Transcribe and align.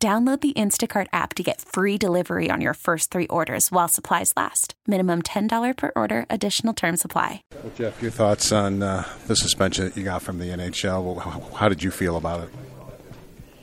Download 0.00 0.40
the 0.40 0.52
Instacart 0.52 1.08
app 1.12 1.34
to 1.34 1.42
get 1.42 1.60
free 1.60 1.98
delivery 1.98 2.52
on 2.52 2.60
your 2.60 2.74
first 2.74 3.10
three 3.10 3.26
orders 3.26 3.72
while 3.72 3.88
supplies 3.88 4.32
last. 4.36 4.74
Minimum 4.86 5.22
$10 5.22 5.76
per 5.76 5.90
order, 5.96 6.24
additional 6.30 6.72
term 6.72 6.96
supply. 6.96 7.42
Well, 7.50 7.72
Jeff, 7.76 8.00
your 8.00 8.12
thoughts 8.12 8.52
on 8.52 8.80
uh, 8.80 9.08
the 9.26 9.34
suspension 9.34 9.86
that 9.86 9.96
you 9.96 10.04
got 10.04 10.22
from 10.22 10.38
the 10.38 10.50
NHL? 10.50 11.02
Well, 11.02 11.18
how, 11.18 11.40
how, 11.56 11.68
did 11.68 11.82
you 11.82 11.90
feel 11.90 12.16
about 12.16 12.44
it? 12.44 12.50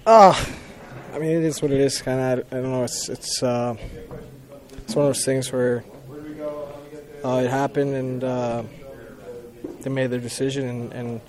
Oh, 0.05 0.38
I 1.13 1.20
mean, 1.20 1.38
it 1.38 1.44
is 1.44 1.62
what 1.62 1.72
it 1.72 1.80
is. 1.80 2.02
Kind 2.02 2.20
of, 2.20 2.46
I 2.52 2.55
don't 2.58 2.70
know. 2.70 2.84
It's 2.84 3.08
it's 3.08 3.41
uh, 3.41 3.77
it's 4.80 4.94
one 4.94 5.05
of 5.05 5.16
those 5.16 5.24
things 5.24 5.54
where 5.54 5.86
uh, 7.24 7.44
it 7.46 7.49
happened 7.49 7.96
and 7.96 8.24
uh, 8.26 8.63
they 9.80 9.90
made 9.90 10.08
their 10.12 10.20
decision, 10.20 10.68
and, 10.68 10.94
and 10.94 11.22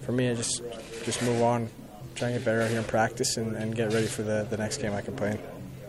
for 0.00 0.12
me, 0.12 0.30
I 0.30 0.34
just 0.34 0.62
just 1.04 1.22
move 1.22 1.42
on 1.42 1.68
try 2.14 2.28
and 2.28 2.38
get 2.38 2.44
better 2.44 2.62
out 2.62 2.70
here 2.70 2.78
in 2.78 2.84
practice 2.84 3.36
and, 3.36 3.56
and 3.56 3.74
get 3.74 3.92
ready 3.92 4.06
for 4.06 4.22
the, 4.22 4.46
the 4.48 4.56
next 4.56 4.78
game 4.78 4.92
I 4.92 5.00
can 5.00 5.16
play 5.16 5.32
in. 5.32 5.38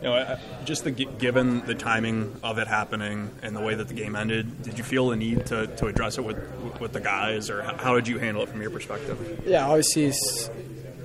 You 0.02 0.10
know, 0.10 0.38
just 0.66 0.84
the, 0.84 0.92
given 0.92 1.66
the 1.66 1.74
timing 1.74 2.36
of 2.44 2.58
it 2.58 2.68
happening 2.68 3.32
and 3.42 3.56
the 3.56 3.62
way 3.62 3.76
that 3.76 3.88
the 3.88 3.94
game 3.94 4.16
ended, 4.16 4.62
did 4.62 4.78
you 4.78 4.84
feel 4.84 5.10
the 5.10 5.16
need 5.16 5.46
to, 5.48 5.68
to 5.68 5.88
address 5.88 6.18
it 6.18 6.24
with 6.24 6.38
with 6.80 6.92
the 6.92 7.00
guys, 7.00 7.50
or 7.50 7.64
how 7.64 7.96
did 7.96 8.08
you 8.08 8.20
handle 8.20 8.44
it 8.44 8.50
from 8.50 8.62
your 8.62 8.70
perspective? 8.70 9.44
Yeah, 9.46 9.66
obviously 9.66 10.06
it's 10.06 10.50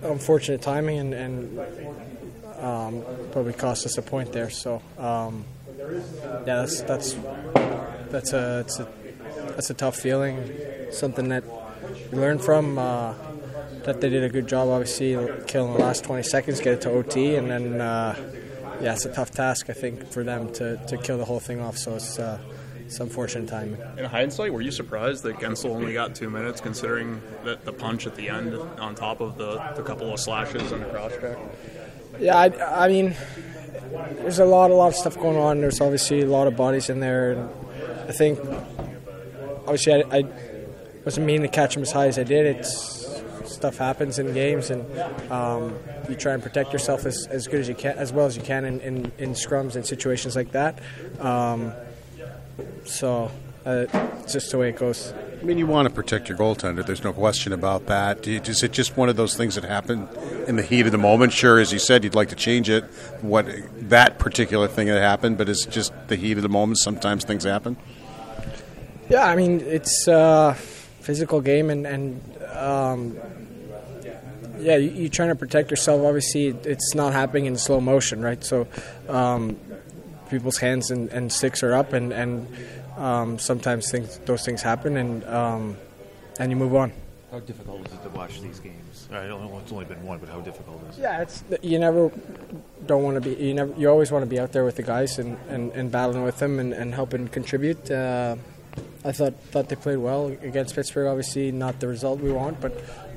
unfortunate 0.03 0.61
timing 0.61 0.99
and, 0.99 1.15
and 1.15 1.61
um, 2.59 3.05
probably 3.33 3.53
cost 3.53 3.87
us 3.87 3.97
a 3.97 4.03
point 4.03 4.33
there. 4.33 4.51
So 4.51 4.83
um, 4.99 5.45
yeah, 5.79 6.43
that's 6.45 6.83
that's 6.83 7.17
that's 8.11 8.33
a, 8.33 8.67
a 8.67 9.51
that's 9.53 9.71
a 9.71 9.75
tough 9.75 9.97
feeling, 9.97 10.51
something 10.91 11.29
that 11.29 11.45
you 12.13 12.19
learn 12.19 12.39
from. 12.39 12.79
Uh, 12.79 13.15
that 13.85 14.01
they 14.01 14.09
did 14.09 14.25
a 14.25 14.29
good 14.29 14.47
job, 14.47 14.69
obviously, 14.69 15.13
killing 15.47 15.73
the 15.73 15.79
last 15.79 16.05
20 16.05 16.23
seconds, 16.23 16.61
get 16.61 16.75
it 16.75 16.81
to 16.83 16.91
OT, 16.91 17.37
and 17.37 17.51
then, 17.51 17.81
uh, 17.81 18.15
yeah, 18.81 18.95
it's 18.95 19.05
a 19.05 19.13
tough 19.13 19.31
task, 19.31 19.71
I 19.71 19.73
think, 19.73 20.11
for 20.11 20.25
them 20.25 20.53
to, 20.55 20.77
to 20.87 20.97
kill 20.99 21.19
the 21.19 21.25
whole 21.25 21.41
thing 21.41 21.61
off. 21.61 21.77
So 21.77 21.95
it's, 21.97 22.19
uh, 22.19 22.39
it's 22.91 22.99
unfortunate 22.99 23.49
timing. 23.49 23.81
In 23.99 24.05
hindsight, 24.05 24.53
were 24.53 24.61
you 24.61 24.71
surprised 24.71 25.23
that 25.23 25.37
Guentzel 25.37 25.71
only 25.71 25.93
got 25.93 26.15
two 26.15 26.29
minutes, 26.29 26.61
considering 26.61 27.23
that 27.45 27.65
the 27.65 27.73
punch 27.73 28.07
at 28.07 28.17
the 28.17 28.29
end 28.29 28.55
on 28.55 28.95
top 28.95 29.21
of 29.21 29.39
the, 29.39 29.59
the 29.77 29.83
couple 29.83 30.13
of 30.13 30.19
slashes 30.19 30.73
and 30.73 30.83
the 30.83 30.87
cross 30.87 31.13
check? 31.21 31.39
Yeah, 32.19 32.37
I, 32.37 32.85
I 32.85 32.89
mean, 32.89 33.15
there's 34.17 34.41
a 34.41 34.45
lot, 34.45 34.71
a 34.71 34.75
lot 34.75 34.89
of 34.89 34.95
stuff 34.97 35.17
going 35.17 35.37
on. 35.37 35.61
There's 35.61 35.81
obviously 35.81 36.23
a 36.23 36.27
lot 36.27 36.47
of 36.49 36.57
bodies 36.57 36.91
in 36.91 37.01
there, 37.01 37.33
and 37.33 37.51
I 38.09 38.13
think, 38.13 38.39
obviously, 39.61 39.95
I, 39.95 40.19
I 40.19 40.25
wasn't 41.05 41.27
meaning 41.27 41.43
to 41.43 41.49
catch 41.49 41.77
him 41.77 41.83
as 41.83 41.93
high 41.93 42.09
as 42.09 42.19
I 42.19 42.25
did. 42.25 42.45
It's 42.57 43.00
stuff 43.61 43.77
happens 43.77 44.19
in 44.19 44.33
games, 44.33 44.71
and 44.71 44.81
um, 45.31 45.75
you 46.09 46.15
try 46.15 46.33
and 46.33 46.43
protect 46.43 46.73
yourself 46.73 47.05
as, 47.05 47.27
as 47.31 47.47
good 47.47 47.61
as 47.61 47.69
you 47.69 47.75
can, 47.75 47.97
as 47.99 48.11
well 48.11 48.25
as 48.25 48.35
you 48.35 48.43
can 48.43 48.65
in, 48.65 48.81
in, 48.81 49.13
in 49.19 49.31
scrums 49.33 49.77
and 49.77 49.85
situations 49.85 50.35
like 50.35 50.53
that. 50.53 50.79
Um, 51.19 51.75
so 52.85 53.31
uh, 53.67 53.85
it's 54.23 54.33
just 54.33 54.51
the 54.51 54.57
way 54.57 54.71
it 54.71 54.77
goes. 54.77 55.13
I 55.13 55.43
mean, 55.43 55.59
you 55.59 55.67
want 55.67 55.89
to 55.89 55.95
protect 55.95 56.31
your 56.31 56.39
goaltender. 56.39 56.85
There's 56.87 57.05
no 57.05 57.13
question 57.13 57.53
about 57.53 57.87
that. 57.87 58.27
Is 58.27 58.63
it 58.63 58.73
just 58.73 58.97
one 58.97 59.11
of 59.11 59.17
those 59.17 59.37
things 59.37 59.57
that 59.57 59.65
happen 59.65 60.09
in 60.47 60.57
the 60.57 60.63
heat 60.63 60.87
of 60.87 60.93
the 60.93 60.99
moment? 60.99 61.35
Sure, 61.35 61.59
as 61.59 61.71
you 61.71 61.79
said, 61.79 62.03
you'd 62.03 62.15
like 62.15 62.31
to 62.31 62.35
change 62.35 62.71
it. 62.71 62.85
What 63.21 63.47
that 63.91 64.19
particular 64.19 64.69
thing 64.69 64.87
that 64.87 65.01
happened, 65.01 65.37
but 65.37 65.51
it's 65.51 65.67
just 65.67 65.93
the 66.09 66.17
heat 66.17 66.39
of 66.39 66.43
the 66.43 66.49
moment. 66.49 66.79
Sometimes 66.79 67.25
things 67.25 67.45
happen. 67.45 67.77
Yeah, 69.11 69.25
I 69.25 69.37
mean, 69.37 69.61
it's 69.61 70.09
a 70.09 70.55
physical 70.55 71.43
game, 71.43 71.69
and, 71.69 71.87
and 71.87 72.21
um, 72.55 73.17
yeah, 74.61 74.77
you, 74.77 75.07
are 75.07 75.09
trying 75.09 75.29
to 75.29 75.35
protect 75.35 75.71
yourself. 75.71 76.03
Obviously, 76.05 76.49
it's 76.49 76.95
not 76.95 77.13
happening 77.13 77.47
in 77.47 77.57
slow 77.57 77.81
motion, 77.81 78.23
right? 78.23 78.43
So, 78.43 78.67
um, 79.09 79.59
people's 80.29 80.59
hands 80.59 80.91
and, 80.91 81.09
and, 81.11 81.33
sticks 81.33 81.63
are 81.63 81.75
up, 81.75 81.93
and, 81.93 82.13
and 82.13 82.47
um, 82.97 83.39
sometimes 83.39 83.91
things, 83.91 84.19
those 84.27 84.45
things 84.45 84.63
happen, 84.63 84.97
and 84.97 85.25
um, 85.25 85.77
and 86.39 86.51
you 86.51 86.57
move 86.57 86.75
on. 86.75 86.93
How 87.31 87.41
difficult 87.41 87.87
is 87.87 87.93
it 87.93 88.03
to 88.03 88.09
watch 88.11 88.41
these 88.41 88.59
games? 88.59 89.09
I 89.13 89.27
don't 89.27 89.45
know 89.45 89.59
it's 89.59 89.73
only 89.73 89.85
been 89.85 90.03
one, 90.05 90.19
but 90.19 90.29
how 90.29 90.41
difficult 90.41 90.83
is 90.91 90.99
it? 90.99 91.03
Yeah, 91.03 91.23
it's 91.23 91.45
you 91.63 91.79
never 91.79 92.11
don't 92.87 93.03
want 93.03 93.17
to 93.17 93.21
be 93.21 93.43
you 93.43 93.55
never 93.55 93.73
you 93.79 93.89
always 93.89 94.11
want 94.11 94.25
to 94.25 94.29
be 94.29 94.41
out 94.41 94.53
there 94.53 94.65
with 94.65 94.77
the 94.77 94.83
guys 94.83 95.19
and, 95.19 95.39
and, 95.49 95.73
and 95.73 95.93
battling 95.93 96.25
with 96.25 96.39
them 96.39 96.59
and, 96.59 96.73
and 96.73 96.95
helping 96.95 97.29
contribute. 97.29 97.91
Uh, 97.91 98.37
I 99.05 99.13
thought 99.13 99.35
thought 99.51 99.69
they 99.69 99.77
played 99.77 99.99
well 99.99 100.27
against 100.27 100.75
Pittsburgh. 100.75 101.07
Obviously, 101.07 101.53
not 101.53 101.81
the 101.81 101.89
result 101.89 102.21
we 102.21 102.33
want, 102.33 102.61
but 102.61 102.73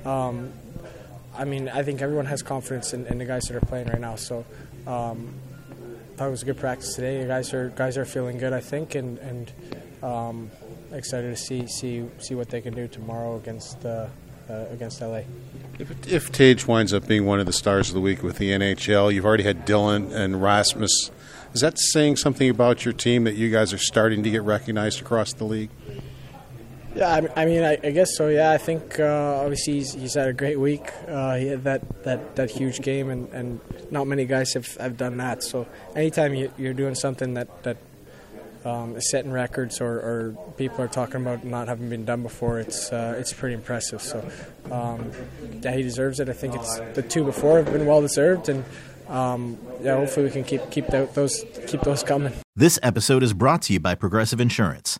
um, 0.06 0.52
I 1.36 1.46
mean, 1.46 1.70
I 1.70 1.84
think 1.84 2.02
everyone 2.02 2.26
has 2.28 2.42
confidence 2.42 2.94
in, 2.94 3.06
in 3.08 3.18
the 3.18 3.26
guys 3.26 3.44
that 3.44 3.56
are 3.56 3.66
playing 3.66 3.88
right 3.88 4.00
now. 4.00 4.16
So, 4.16 4.46
um, 4.86 5.34
thought 6.16 6.28
it 6.28 6.32
was 6.32 6.44
a 6.44 6.46
good 6.46 6.60
practice 6.60 6.94
today. 6.96 7.22
The 7.22 7.28
guys 7.28 7.54
are 7.54 7.70
guys 7.70 7.98
are 7.98 8.06
feeling 8.06 8.38
good, 8.38 8.54
I 8.54 8.60
think, 8.60 8.96
and 8.96 9.18
and 9.20 9.52
um, 10.04 10.52
excited 10.92 11.30
to 11.30 11.36
see 11.36 11.68
see 11.68 12.08
see 12.20 12.36
what 12.36 12.50
they 12.50 12.62
can 12.62 12.74
do 12.74 12.88
tomorrow 12.88 13.36
against 13.36 13.84
uh, 13.86 14.08
uh, 14.50 14.66
against 14.72 15.02
LA. 15.02 15.22
If, 15.80 16.08
if 16.08 16.32
Tage 16.32 16.68
winds 16.68 16.94
up 16.94 17.08
being 17.08 17.26
one 17.26 17.40
of 17.40 17.46
the 17.46 17.54
stars 17.54 17.90
of 17.90 17.96
the 17.96 18.02
week 18.02 18.22
with 18.22 18.38
the 18.38 18.52
NHL, 18.52 19.14
you've 19.14 19.26
already 19.26 19.44
had 19.44 19.66
Dylan 19.66 20.14
and 20.14 20.42
Rasmus. 20.42 21.10
Is 21.54 21.62
that 21.62 21.80
saying 21.80 22.18
something 22.18 22.50
about 22.50 22.86
your 22.86 22.94
team 22.94 23.24
that 23.24 23.36
you 23.36 23.50
guys 23.52 23.74
are 23.74 23.80
starting 23.80 24.24
to 24.24 24.30
get 24.30 24.44
recognized 24.44 25.02
across 25.02 25.34
the 25.34 25.46
league? 25.46 25.70
Yeah, 26.96 27.28
I 27.36 27.46
mean, 27.46 27.64
I, 27.64 27.78
I, 27.84 27.90
guess 27.90 28.16
so. 28.16 28.28
Yeah, 28.28 28.52
I 28.52 28.60
think 28.60 29.00
uh, 29.00 29.42
obviously 29.42 29.74
he's, 29.74 29.94
he's, 29.94 30.14
had 30.14 30.28
a 30.28 30.34
great 30.34 30.60
week. 30.60 30.92
Uh, 31.08 31.36
he 31.38 31.48
had 31.48 31.64
that, 31.64 32.04
that, 32.04 32.36
that 32.36 32.52
huge 32.52 32.82
game, 32.82 33.10
and, 33.10 33.28
and 33.34 33.60
not 33.90 34.06
many 34.06 34.26
guys 34.26 34.54
have, 34.54 34.76
have 34.78 34.96
done 34.96 35.18
that. 35.18 35.42
So 35.42 35.66
anytime 35.96 36.36
you, 36.36 36.52
are 36.60 36.74
doing 36.74 36.94
something 36.94 37.34
that 37.34 37.64
that 37.64 37.78
um, 38.64 38.96
is 38.96 39.10
setting 39.10 39.32
records 39.32 39.82
or, 39.82 39.92
or, 39.92 40.38
people 40.58 40.82
are 40.82 40.88
talking 40.88 41.16
about 41.16 41.44
not 41.44 41.68
having 41.68 41.90
been 41.90 42.06
done 42.06 42.22
before, 42.22 42.60
it's 42.60 42.92
uh, 42.92 43.16
it's 43.18 43.34
pretty 43.34 43.56
impressive. 43.56 44.02
So 44.02 44.30
um, 44.72 45.12
yeah, 45.62 45.74
he 45.76 45.82
deserves 45.82 46.20
it. 46.20 46.30
I 46.30 46.34
think 46.34 46.56
it's 46.56 46.80
the 46.94 47.02
two 47.02 47.24
before 47.24 47.58
have 47.58 47.74
been 47.74 47.88
well 47.88 48.02
deserved, 48.02 48.50
and 48.50 48.64
um, 49.10 49.58
yeah, 49.82 49.96
hopefully 49.96 50.28
we 50.28 50.32
can 50.32 50.44
keep 50.44 50.70
keep 50.70 50.88
those 50.88 51.44
keep 51.68 51.82
those 51.82 52.04
coming. 52.04 52.34
This 52.56 52.78
episode 52.84 53.24
is 53.24 53.34
brought 53.34 53.64
to 53.64 53.74
you 53.74 53.80
by 53.80 53.96
Progressive 53.96 54.40
Insurance. 54.40 55.00